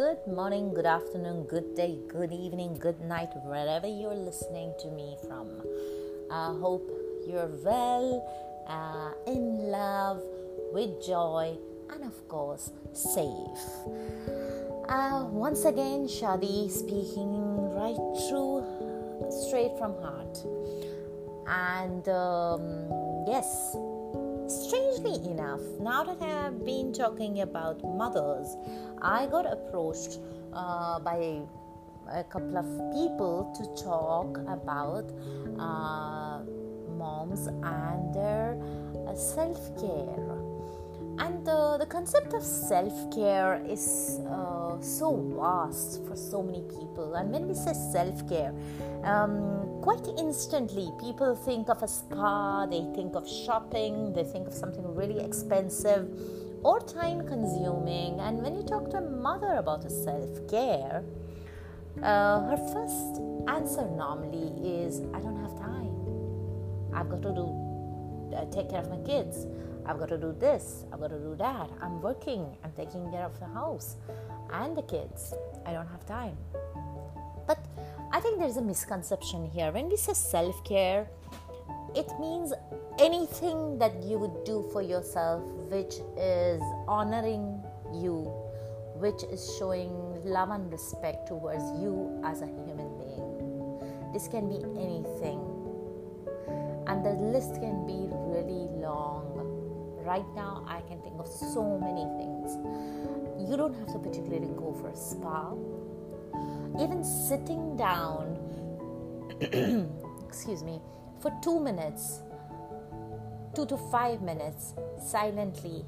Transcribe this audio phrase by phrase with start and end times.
[0.00, 5.14] good morning, good afternoon, good day, good evening, good night, wherever you're listening to me
[5.26, 5.46] from.
[6.30, 6.88] I hope
[7.28, 8.06] you're well,
[8.66, 10.22] uh, in love,
[10.72, 11.54] with joy,
[11.92, 13.62] and of course, safe.
[14.88, 17.36] Uh, once again, Shadi speaking
[17.76, 18.64] right through,
[19.44, 20.38] straight from heart.
[21.46, 22.88] And um,
[23.28, 23.76] yes,
[24.50, 28.56] strangely enough, now that I have been talking about mothers,
[29.00, 30.18] I got approached
[30.52, 31.40] uh, by
[32.12, 35.10] a couple of people to talk about
[35.58, 36.42] uh,
[36.98, 38.60] moms and their
[39.06, 40.38] uh, self care.
[41.18, 47.14] And uh, the concept of self care is uh, so vast for so many people.
[47.14, 48.54] And when we say self care,
[49.04, 54.54] um, quite instantly people think of a spa, they think of shopping, they think of
[54.54, 56.08] something really expensive
[56.62, 58.20] or time consuming.
[58.20, 61.02] And when you talk to a mother about self care,
[62.02, 65.90] uh, her first answer normally is, I don't have time.
[66.94, 69.46] I've got to do, uh, take care of my kids.
[69.86, 71.70] I've got to do this, I've got to do that.
[71.80, 73.96] I'm working, I'm taking care of the house
[74.52, 75.34] and the kids.
[75.66, 76.36] I don't have time.
[77.46, 77.58] But
[78.12, 79.72] I think there's a misconception here.
[79.72, 81.08] When we say self care,
[81.94, 82.52] it means
[82.98, 88.30] anything that you would do for yourself which is honoring you,
[88.94, 89.90] which is showing
[90.24, 94.12] love and respect towards you as a human being.
[94.12, 95.40] This can be anything,
[96.86, 99.30] and the list can be really long
[100.04, 102.56] right now i can think of so many things
[103.50, 105.52] you don't have to particularly go for a spa.
[106.80, 108.38] Even sitting down
[110.28, 110.80] excuse me
[111.20, 112.20] for 2 minutes
[113.56, 115.84] 2 to 5 minutes silently.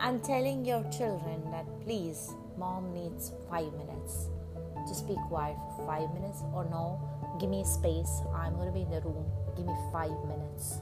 [0.00, 4.30] And telling your children that please mom needs 5 minutes.
[4.88, 6.98] Just be quiet for 5 minutes or no.
[7.38, 8.22] Give me space.
[8.34, 9.26] I'm going to be in the room.
[9.56, 10.80] Give me 5 minutes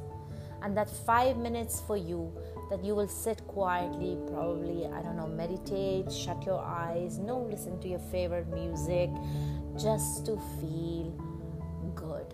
[0.63, 2.33] and that 5 minutes for you
[2.71, 7.81] that you will sit quietly, probably, I don't know, meditate, shut your eyes, no, listen
[7.81, 9.11] to your favorite music,
[9.77, 11.13] just to feel
[11.97, 12.33] good.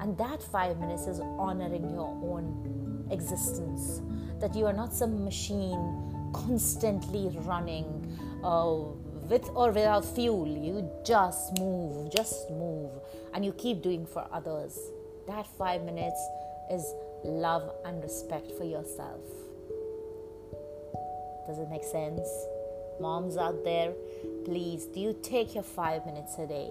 [0.00, 4.00] And that five minutes is honoring your own existence,
[4.40, 8.18] that you are not some machine constantly running.
[8.42, 8.92] Uh,
[9.28, 12.90] with or without fuel, you just move, just move,
[13.32, 14.78] and you keep doing for others.
[15.26, 16.20] That five minutes
[16.70, 16.84] is
[17.24, 19.20] love and respect for yourself.
[21.46, 22.28] Does it make sense?
[23.00, 23.92] Moms out there,
[24.44, 26.70] please, do you take your five minutes a day?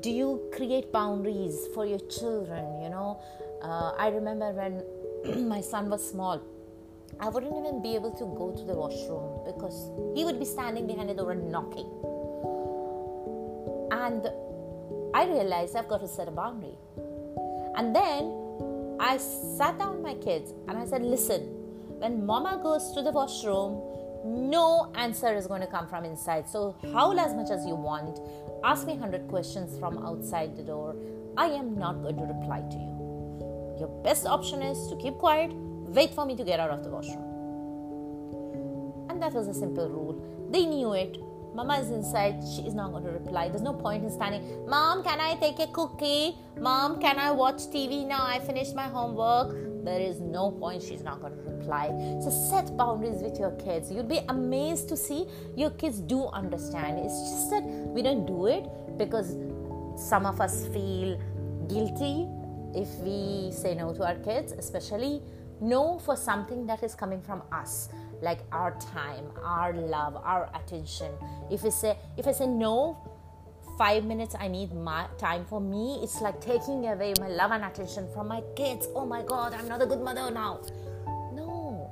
[0.00, 2.82] Do you create boundaries for your children?
[2.82, 3.20] You know,
[3.62, 6.40] uh, I remember when my son was small,
[7.20, 10.86] I wouldn't even be able to go to the washroom because he would be standing
[10.86, 11.86] behind the door and knocking.
[13.92, 14.26] And
[15.14, 16.74] I realized I've got to set a boundary.
[17.76, 18.41] And then
[19.02, 21.40] I sat down my kids and I said, listen,
[21.98, 23.82] when mama goes to the washroom,
[24.24, 26.48] no answer is going to come from inside.
[26.48, 28.20] So, howl as much as you want.
[28.62, 30.94] Ask me 100 questions from outside the door.
[31.36, 33.76] I am not going to reply to you.
[33.80, 36.90] Your best option is to keep quiet, wait for me to get out of the
[36.90, 37.26] washroom.
[39.10, 40.14] And that was a simple rule.
[40.52, 41.18] They knew it.
[41.54, 43.48] Mama is inside, she is not going to reply.
[43.48, 46.36] There's no point in standing, Mom, can I take a cookie?
[46.58, 48.24] Mom, can I watch TV now?
[48.24, 49.84] I finished my homework.
[49.84, 51.88] There is no point, she's not going to reply.
[52.22, 53.90] So set boundaries with your kids.
[53.90, 55.26] You'll be amazed to see
[55.56, 56.98] your kids do understand.
[57.00, 58.64] It's just that we don't do it
[58.96, 59.36] because
[59.96, 61.20] some of us feel
[61.68, 62.28] guilty
[62.74, 65.20] if we say no to our kids, especially
[65.60, 67.88] no for something that is coming from us
[68.22, 71.12] like our time our love our attention.
[71.50, 72.96] If i say if i say no
[73.76, 75.44] five minutes i need my time.
[75.44, 78.88] For me it's like taking away my love and attention from my kids.
[78.94, 80.60] Oh my god i'm not a good mother now.
[81.34, 81.90] No.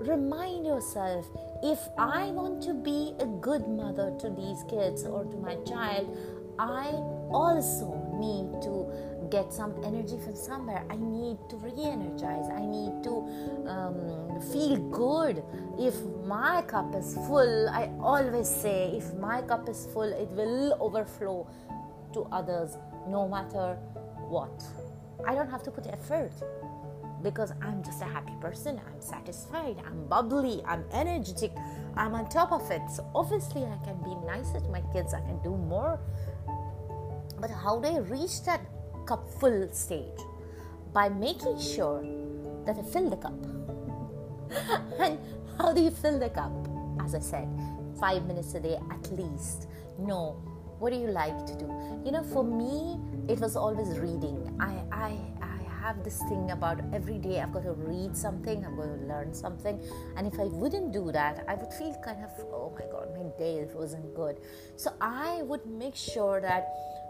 [0.00, 1.26] remind yourself
[1.62, 6.16] if I want to be a good mother to these kids or to my child,
[6.58, 6.90] I
[7.30, 8.90] also need to
[9.30, 10.84] get some energy from somewhere.
[10.90, 12.48] I need to re energize.
[12.50, 13.14] I need to
[13.66, 15.42] um, feel good.
[15.78, 15.94] If
[16.24, 21.46] my cup is full, I always say, if my cup is full, it will overflow
[22.14, 22.76] to others
[23.08, 23.76] no matter
[24.28, 24.62] what.
[25.26, 26.32] I don't have to put effort
[27.22, 28.80] because I'm just a happy person.
[28.86, 29.76] I'm satisfied.
[29.86, 30.62] I'm bubbly.
[30.66, 31.52] I'm energetic.
[31.96, 32.82] I'm on top of it.
[32.94, 35.14] So obviously, I can be nicer to my kids.
[35.14, 35.98] I can do more.
[37.40, 38.60] But how do I reach that
[39.08, 40.20] cup full stage?
[40.92, 42.02] By making sure
[42.64, 43.40] that I fill the cup.
[45.00, 45.18] and
[45.58, 46.52] how do you fill the cup?
[47.08, 47.48] as I said,
[47.98, 49.66] five minutes a day at least.
[49.98, 50.36] No,
[50.78, 51.66] what do you like to do?
[52.04, 54.56] You know, for me, it was always reading.
[54.60, 58.76] I, I, I have this thing about every day I've got to read something, I'm
[58.76, 59.80] going to learn something.
[60.16, 63.24] And if I wouldn't do that, I would feel kind of, oh my God, my
[63.38, 64.38] day wasn't good.
[64.76, 66.68] So I would make sure that,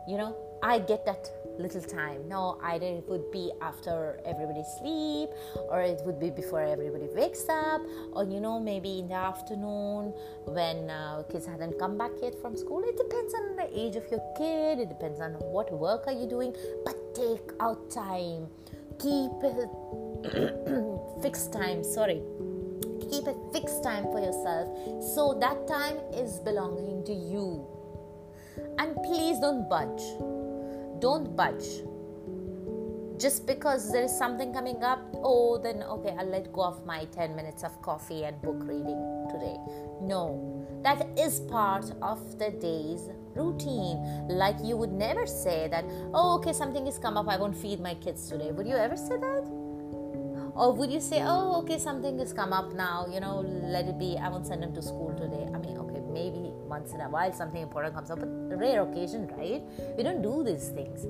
[0.09, 2.29] you know, I get that little time.
[2.29, 5.31] No, either it would be after everybody sleep,
[5.71, 7.83] or it would be before everybody wakes up,
[8.13, 10.13] or you know maybe in the afternoon
[10.45, 12.83] when uh, kids hadn't come back yet from school.
[12.85, 14.81] It depends on the age of your kid.
[14.81, 16.55] It depends on what work are you doing.
[16.85, 18.49] But take out time.
[18.99, 19.71] Keep it
[21.23, 21.85] fixed time.
[21.85, 22.23] Sorry
[23.11, 24.69] keep a fixed time for yourself
[25.15, 27.67] so that time is belonging to you
[28.79, 30.05] and please don't budge
[31.01, 31.83] don't budge.
[33.19, 37.05] Just because there is something coming up oh then okay i'll let go of my
[37.07, 39.57] 10 minutes of coffee and book reading today.
[40.01, 40.55] No.
[40.85, 44.29] That is part of the day's routine.
[44.29, 45.85] Like you would never say that
[46.15, 48.53] oh okay something has come up i won't feed my kids today.
[48.53, 49.45] Would you ever say that?
[50.55, 53.99] Or would you say oh okay something has come up now you know let it
[53.99, 55.45] be i won't send them to school today.
[55.53, 58.83] I mean okay maybe once in a while something important comes up, but a rare
[58.83, 59.63] occasion, right?
[59.97, 61.07] We don't do these things.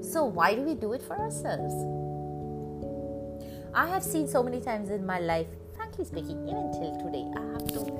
[0.00, 1.74] So why do we do it for ourselves?
[3.74, 5.46] I have seen so many times in my life,
[5.76, 7.98] frankly speaking, even till today, I have to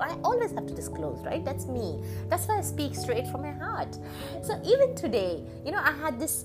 [0.00, 1.44] I always have to disclose, right?
[1.44, 2.02] That's me.
[2.28, 3.98] That's why I speak straight from my heart.
[4.42, 6.44] So even today, you know, I had this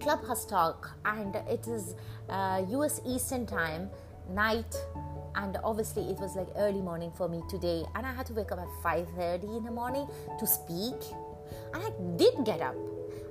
[0.00, 1.94] clubhouse talk and it is
[2.28, 3.88] uh, US Eastern time
[4.30, 4.74] night
[5.36, 8.52] and obviously it was like early morning for me today and i had to wake
[8.52, 10.06] up at 5.30 in the morning
[10.38, 10.94] to speak
[11.74, 12.76] and i did get up.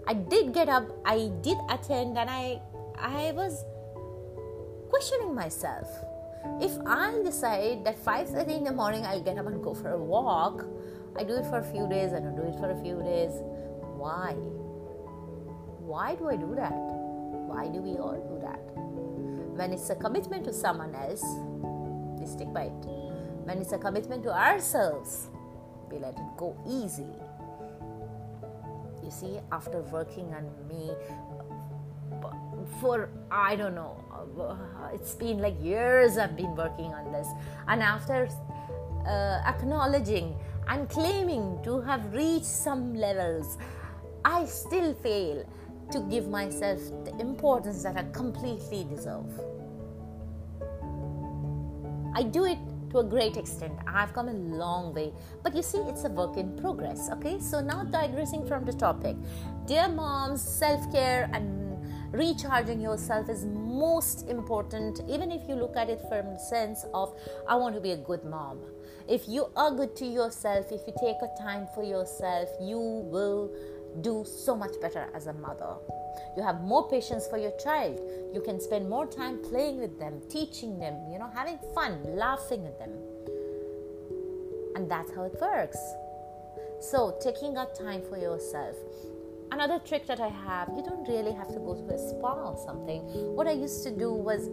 [0.07, 2.59] I did get up i did attend and i
[2.97, 3.63] i was
[4.89, 5.87] questioning myself.
[6.59, 9.97] If i decide that 5.30 in the morning i'll get up and go for a
[9.97, 10.65] walk
[11.17, 13.31] i do it for a few days i don't do it for a few days.
[14.01, 14.33] Why?
[15.91, 16.73] Why do i do that?
[17.51, 18.63] Why do we all do that?
[19.57, 21.23] When it's a commitment to someone else
[22.21, 22.85] we stick by it.
[23.45, 25.29] When it's a commitment to ourselves,
[25.91, 27.19] we let it go easily.
[29.03, 30.91] You see, after working on me
[32.79, 33.97] for I don't know,
[34.93, 37.27] it's been like years I've been working on this,
[37.67, 38.29] and after
[39.05, 40.35] uh, acknowledging
[40.67, 43.57] and claiming to have reached some levels,
[44.23, 45.43] I still fail
[45.91, 49.27] to give myself the importance that I completely deserve.
[52.13, 52.57] I do it
[52.91, 53.73] to a great extent.
[53.87, 55.13] I've come a long way.
[55.43, 57.09] But you see, it's a work in progress.
[57.13, 59.15] Okay, so now digressing from the topic,
[59.65, 61.61] dear moms, self care and
[62.11, 67.15] recharging yourself is most important, even if you look at it from the sense of,
[67.47, 68.59] I want to be a good mom.
[69.07, 73.49] If you are good to yourself, if you take a time for yourself, you will
[74.01, 75.75] do so much better as a mother.
[76.37, 77.99] You have more patience for your child.
[78.33, 82.63] You can spend more time playing with them, teaching them, you know, having fun, laughing
[82.63, 82.91] with them.
[84.75, 85.77] And that's how it works.
[86.79, 88.75] So, taking out time for yourself.
[89.51, 92.57] Another trick that I have, you don't really have to go to a spa or
[92.65, 93.01] something.
[93.35, 94.49] What I used to do was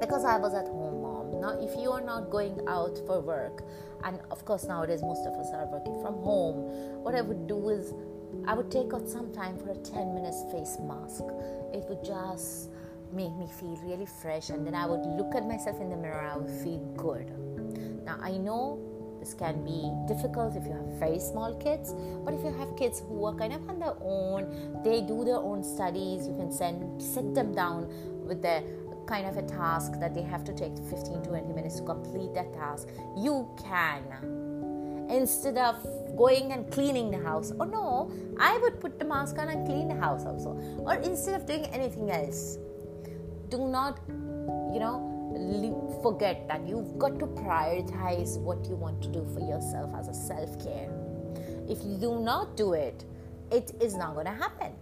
[0.00, 1.40] because I was at home, mom.
[1.40, 3.62] Now, if you are not going out for work,
[4.04, 7.68] and of course, nowadays most of us are working from home, what I would do
[7.68, 7.92] is
[8.46, 11.24] I would take out some time for a 10 minutes face mask.
[11.72, 12.70] It would just
[13.12, 16.20] make me feel really fresh, and then I would look at myself in the mirror,
[16.20, 17.30] I would feel good.
[18.04, 18.78] Now, I know
[19.20, 21.94] this can be difficult if you have very small kids,
[22.24, 25.36] but if you have kids who are kind of on their own, they do their
[25.36, 27.88] own studies, you can send sit them down
[28.26, 28.62] with their
[29.06, 32.32] kind of a task that they have to take 15 to 20 minutes to complete
[32.34, 32.88] that task.
[33.16, 34.49] You can
[35.10, 35.76] instead of
[36.16, 37.52] going and cleaning the house.
[37.58, 40.50] Or no, I would put the mask on and clean the house also.
[40.78, 42.58] Or instead of doing anything else,
[43.48, 49.26] do not, you know, forget that you've got to prioritize what you want to do
[49.34, 50.90] for yourself as a self care.
[51.68, 53.04] If you do not do it,
[53.50, 54.72] it is not going to happen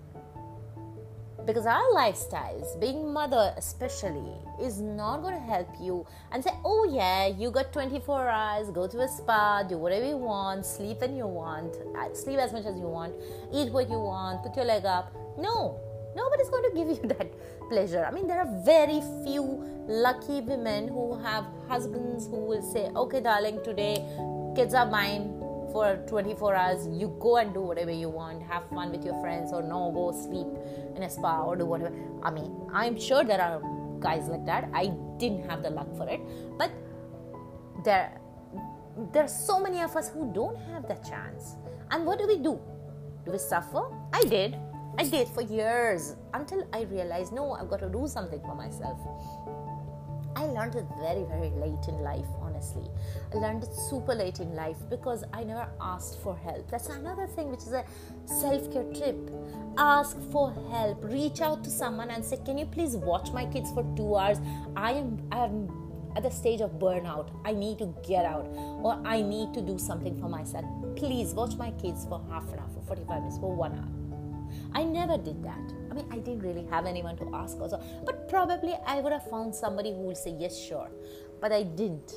[1.48, 6.86] because our lifestyles being mother especially is not going to help you and say oh
[6.92, 11.16] yeah you got 24 hours go to a spa do whatever you want sleep when
[11.16, 13.14] you want uh, sleep as much as you want
[13.50, 15.10] eat what you want put your leg up.
[15.38, 15.80] No
[16.14, 17.32] nobody's going to give you that
[17.70, 18.04] pleasure.
[18.04, 19.42] I mean there are very few
[19.88, 24.04] lucky women who have husbands who will say okay darling today
[24.54, 25.37] kids are mine
[25.72, 29.52] for 24 hours you go and do whatever you want have fun with your friends
[29.52, 30.46] or no go sleep
[30.96, 33.60] in a spa or do whatever i mean i'm sure there are
[34.00, 34.86] guys like that i
[35.18, 36.20] didn't have the luck for it
[36.56, 36.70] but
[37.84, 38.18] there
[39.12, 41.56] there are so many of us who don't have that chance.
[41.90, 42.60] And what do we do?
[43.24, 43.82] Do we suffer?
[44.12, 44.56] I did.
[44.98, 48.98] I did for years until I realized no, I've got to do something for myself.
[50.38, 52.88] I learned it very, very late in life, honestly.
[53.34, 56.70] I learned it super late in life because I never asked for help.
[56.70, 57.84] That's another thing, which is a
[58.24, 59.18] self care tip.
[59.76, 61.02] Ask for help.
[61.02, 64.38] Reach out to someone and say, Can you please watch my kids for two hours?
[64.76, 67.30] I am, I am at the stage of burnout.
[67.44, 70.64] I need to get out or I need to do something for myself.
[70.94, 73.97] Please watch my kids for half an hour, for 45 minutes, for one hour
[74.78, 75.72] I never did that.
[75.90, 79.28] I mean, I didn't really have anyone to ask also, but probably I would have
[79.28, 80.88] found somebody who would say, Yes, sure.
[81.40, 82.12] But I didn't.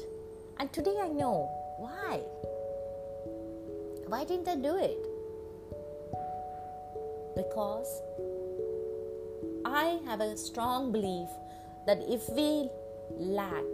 [0.59, 1.49] And today I know
[1.79, 2.19] why.
[4.05, 5.01] Why didn't I do it?
[7.35, 7.89] Because
[9.65, 11.29] I have a strong belief
[11.87, 12.69] that if we
[13.17, 13.65] lack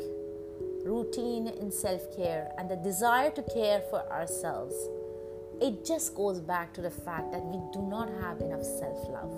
[0.85, 4.75] routine in self care and the desire to care for ourselves,
[5.61, 9.31] it just goes back to the fact that we do not have enough self love.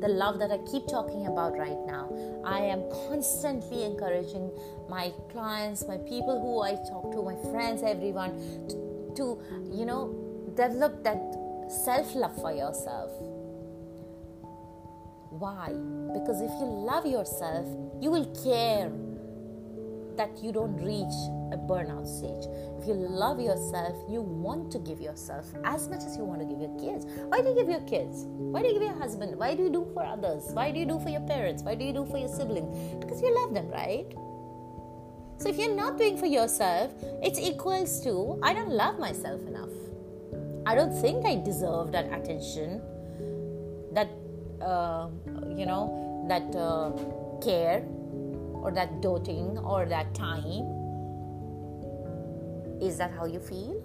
[0.00, 2.10] The love that I keep talking about right now,
[2.44, 4.50] I am constantly encouraging
[4.88, 8.34] my clients, my people who I talk to, my friends, everyone
[8.68, 9.38] to, to
[9.72, 10.12] you know,
[10.56, 11.22] develop that
[11.84, 13.10] self love for yourself.
[15.30, 15.68] Why?
[16.12, 17.66] Because if you love yourself,
[18.00, 18.90] you will care
[20.16, 21.14] that you don't reach
[21.52, 22.46] a burnout stage.
[22.80, 26.46] If you love yourself, you want to give yourself as much as you want to
[26.46, 27.06] give your kids.
[27.28, 28.24] Why do you give your kids?
[28.26, 29.36] Why do you give your husband?
[29.36, 30.50] Why do you do for others?
[30.52, 31.62] Why do you do for your parents?
[31.62, 32.70] Why do you do for your siblings?
[33.00, 34.06] Because you love them, right?
[35.38, 36.92] So if you're not doing for yourself,
[37.22, 39.70] it's equals to I don't love myself enough.
[40.66, 42.80] I don't think I deserve that attention,
[43.92, 44.08] that
[44.62, 45.08] uh,
[45.54, 46.92] you know, that uh,
[47.42, 47.84] care
[48.64, 50.64] or that doting or that time?
[52.80, 53.76] Is that how you feel?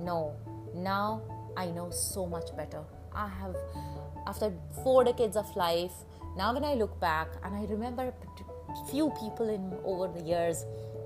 [0.00, 0.34] No.
[0.74, 1.22] Now
[1.56, 2.82] I know so much better.
[3.14, 3.54] I have,
[4.26, 5.92] after four decades of life,
[6.36, 8.12] now when I look back and I remember
[8.90, 10.64] few people in over the years,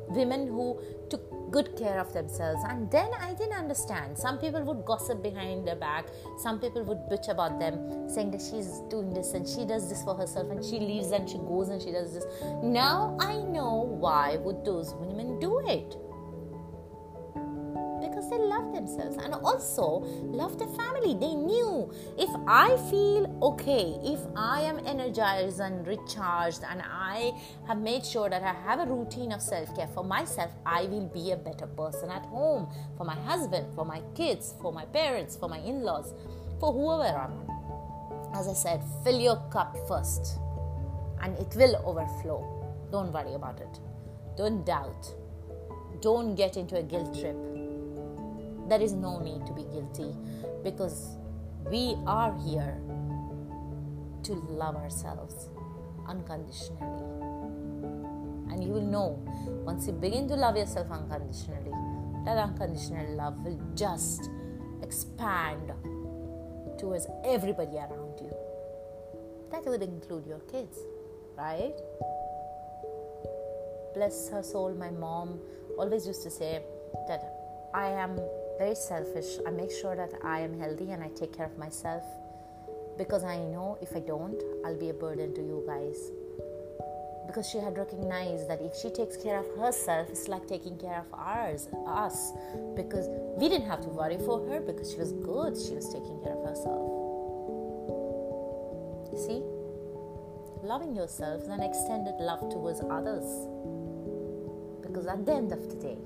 [0.09, 0.81] women who
[1.11, 2.63] took good care of themselves.
[2.69, 4.17] And then I didn't understand.
[4.19, 6.07] Some people would gossip behind their back,
[6.39, 10.03] some people would bitch about them, saying that she's doing this and she does this
[10.03, 12.25] for herself and she leaves and she goes and she does this.
[12.63, 15.97] Now I know why would those women do it
[18.39, 21.15] love themselves and also love their family.
[21.15, 27.33] They knew if I feel okay, if I am energized and recharged, and I
[27.67, 31.09] have made sure that I have a routine of self care for myself, I will
[31.09, 35.37] be a better person at home for my husband, for my kids, for my parents,
[35.37, 36.13] for my in laws,
[36.61, 37.59] for whoever I'm.
[38.35, 40.39] As I said, fill your cup first
[41.23, 42.47] and it will overflow.
[42.91, 43.81] Don't worry about it.
[44.37, 45.15] Don't doubt.
[46.01, 47.37] Don't get into a guilt trip
[48.69, 50.15] there is no need to be guilty
[50.63, 51.17] because
[51.71, 52.79] we are here
[54.25, 55.49] to love ourselves
[56.07, 57.05] unconditionally.
[58.51, 59.23] And you will know
[59.65, 61.73] once you begin to love yourself unconditionally,
[62.25, 64.29] that unconditional love will just
[64.83, 65.73] expand
[66.79, 68.33] towards everybody around you.
[69.51, 70.79] That would include your kids,
[71.37, 71.75] right?
[73.95, 75.41] Bless her soul, my mom
[75.79, 76.63] always used to say
[77.09, 77.35] that
[77.75, 78.19] I am
[78.59, 79.39] very selfish.
[79.47, 82.03] I make sure that I am healthy and I take care of myself
[82.99, 86.11] because I know if I don't, I'll be a burden to you guys.
[87.29, 90.99] Because she had recognized that if she takes care of herself, it's like taking care
[90.99, 92.33] of ours, us.
[92.75, 96.19] Because we didn't have to worry for her because she was good, she was taking
[96.25, 96.89] care of herself.
[99.13, 99.43] You See?
[100.67, 103.29] Loving yourself is an extended love towards others.
[104.83, 105.99] Because at the end of the day,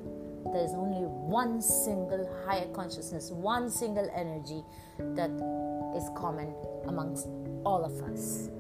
[0.53, 4.63] there is only one single higher consciousness, one single energy
[4.99, 5.31] that
[5.97, 6.55] is common
[6.87, 7.29] amongst
[7.65, 8.51] all of us.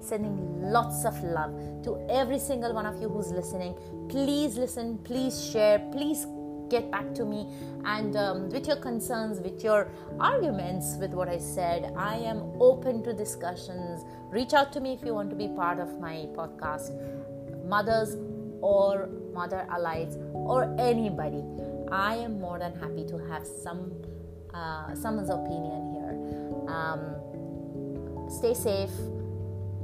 [0.00, 1.52] Sending lots of love
[1.84, 3.74] to every single one of you who's listening.
[4.08, 6.26] Please listen, please share, please
[6.68, 7.46] get back to me
[7.84, 11.92] and um, with your concerns, with your arguments with what I said.
[11.96, 14.04] I am open to discussions.
[14.30, 16.90] Reach out to me if you want to be part of my podcast.
[17.66, 18.16] Mothers
[18.62, 21.42] or mother allies or anybody
[21.90, 23.92] i am more than happy to have some
[24.54, 26.12] uh, someone's opinion here.
[26.68, 28.90] Um, stay safe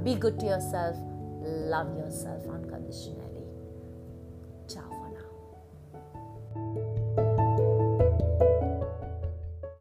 [0.03, 0.95] be good to yourself
[1.41, 3.28] love yourself unconditionally